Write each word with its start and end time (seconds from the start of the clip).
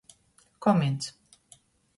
Komins. 0.63 1.13